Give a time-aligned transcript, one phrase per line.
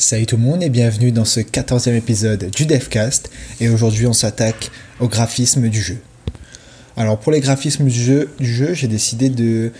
[0.00, 4.12] Salut tout le monde et bienvenue dans ce 14e épisode du DevCast et aujourd'hui on
[4.12, 5.98] s'attaque au graphisme du jeu.
[6.96, 9.72] Alors pour les graphismes du jeu, du jeu j'ai décidé de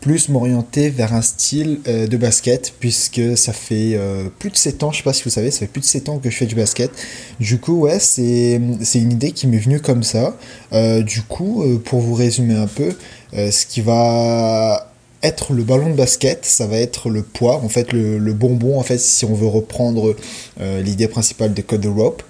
[0.00, 4.82] plus m'orienter vers un style euh, de basket puisque ça fait euh, plus de 7
[4.82, 6.36] ans, je sais pas si vous savez, ça fait plus de 7 ans que je
[6.36, 6.90] fais du basket.
[7.38, 10.36] Du coup ouais c'est une idée qui m'est venue comme ça.
[10.72, 12.92] Euh, du coup pour vous résumer un peu,
[13.32, 14.89] ce qui va
[15.22, 18.82] être le ballon de basket, ça va être le poids, en fait le, bonbon, en
[18.82, 20.16] fait si on veut reprendre
[20.60, 22.22] euh, l'idée principale de Code the Rope.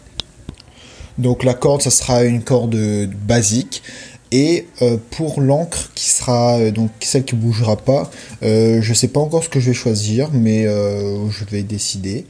[1.19, 2.77] Donc la corde, ça sera une corde
[3.27, 3.83] basique.
[4.33, 8.11] Et euh, pour l'encre, qui sera euh, donc celle qui bougera pas,
[8.43, 12.27] je ne sais pas encore ce que je vais choisir, mais je vais décider.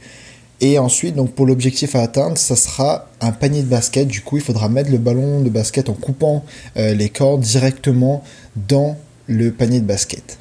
[0.63, 4.07] Et ensuite, donc pour l'objectif à atteindre, ça sera un panier de basket.
[4.07, 6.43] Du coup, il faudra mettre le ballon de basket en coupant
[6.75, 8.23] les cordes directement
[8.67, 8.97] dans
[9.27, 10.37] le panier de basket.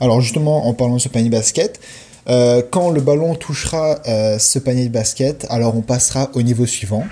[0.00, 1.80] Alors justement, en parlant de ce panier basket,
[2.28, 6.66] euh, quand le ballon touchera euh, ce panier de basket, alors on passera au niveau
[6.66, 7.04] suivant.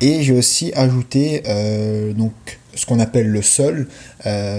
[0.00, 2.32] Et j'ai aussi ajouté euh, donc
[2.74, 3.86] ce qu'on appelle le sol.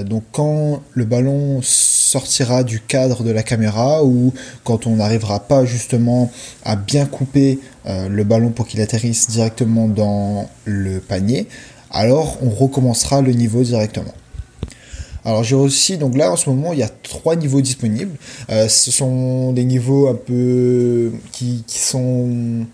[0.06, 4.32] donc quand le ballon sortira du cadre de la caméra ou
[4.64, 6.32] quand on n'arrivera pas justement
[6.64, 7.58] à bien couper
[7.88, 11.48] le ballon pour qu'il atterrisse directement dans le panier,
[11.90, 14.14] alors on recommencera le niveau directement.
[15.26, 18.18] Alors j'ai aussi, donc là en ce moment il y a trois niveaux disponibles.
[18.50, 22.66] Euh, ce sont des niveaux un peu qui, qui, sont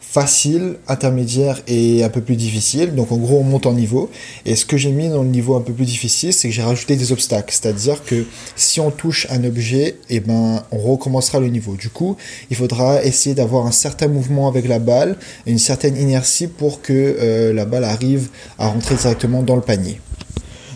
[0.00, 2.94] faciles, intermédiaires et un peu plus difficiles.
[2.94, 4.10] Donc en gros on monte en niveau.
[4.46, 6.62] Et ce que j'ai mis dans le niveau un peu plus difficile, c'est que j'ai
[6.62, 7.52] rajouté des obstacles.
[7.52, 8.24] C'est-à-dire que
[8.56, 11.76] si on touche un objet, et eh ben on recommencera le niveau.
[11.76, 12.16] Du coup,
[12.50, 16.92] il faudra essayer d'avoir un certain mouvement avec la balle une certaine inertie pour que
[16.92, 20.00] euh, la balle arrive à rentrer directement dans le panier.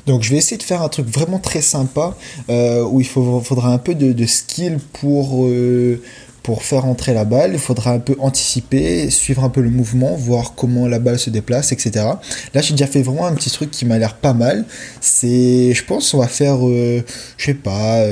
[0.07, 2.17] Donc je vais essayer de faire un truc vraiment très sympa
[2.51, 6.03] euh, où il faudra un peu de, skill pour, euh,
[6.43, 7.53] pour faire entrer la balle.
[7.55, 11.31] Il faudra un peu anticiper, suivre un peu le mouvement, voir comment la balle se
[11.31, 12.07] déplace, etc.
[12.55, 14.65] Là j'ai déjà fait vraiment un petit truc qui m'a l'air pas mal.
[15.01, 17.03] C'est, je pense on va faire, euh,
[17.39, 18.05] je sais pas,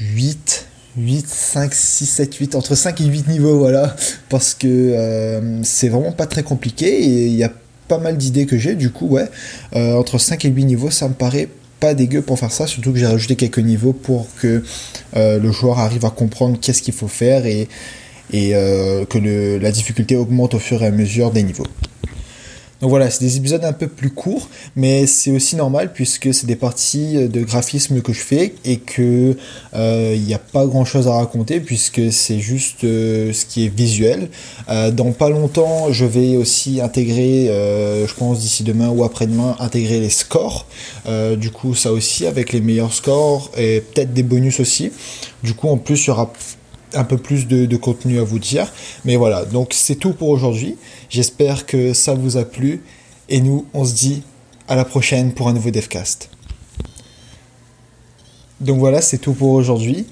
[0.00, 0.66] 8
[0.98, 3.94] 8, 5, 6, 7, 8, entre 5 et 8 niveaux, voilà,
[4.30, 7.52] parce que c'est vraiment pas très compliqué et il y a
[7.88, 9.28] pas mal d'idées que j'ai, du coup, ouais,
[9.74, 11.48] euh, entre 5 et 8 niveaux, ça me paraît
[11.80, 14.62] pas dégueu pour faire ça, surtout que j'ai rajouté quelques niveaux pour que
[15.16, 17.68] euh, le joueur arrive à comprendre qu'est-ce qu'il faut faire et,
[18.34, 19.18] euh, que
[19.58, 21.66] la difficulté augmente au fur et à mesure des niveaux.
[22.80, 26.46] Donc voilà, c'est des épisodes un peu plus courts, mais c'est aussi normal puisque c'est
[26.46, 29.30] des parties de graphisme que je fais et que
[29.72, 33.64] il euh, n'y a pas grand chose à raconter puisque c'est juste euh, ce qui
[33.64, 34.28] est visuel.
[34.68, 40.00] Euh, dans pas longtemps, je vais aussi intégrer, je pense d'ici demain ou après-demain, intégrer
[40.00, 40.66] les scores.
[41.36, 44.92] du coup, ça aussi avec les meilleurs scores et peut-être des bonus aussi.
[45.42, 46.32] Du coup, en plus, il y aura
[46.94, 48.72] un peu plus de, contenu à vous dire.
[49.04, 50.76] Mais voilà, donc c'est tout pour aujourd'hui.
[51.08, 52.82] J'espère que ça vous a plu.
[53.28, 54.22] Et nous, on se dit
[54.68, 56.30] à la prochaine pour un nouveau Devcast.
[58.60, 60.06] Donc voilà, c'est tout pour aujourd'hui.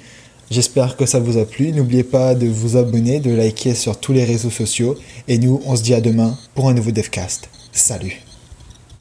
[0.50, 1.72] J'espère que ça vous a plu.
[1.72, 4.96] N'oubliez pas de vous abonner, de liker sur tous les réseaux sociaux.
[5.28, 7.48] Et nous, on se dit à demain pour un nouveau Devcast.
[7.72, 8.33] Salut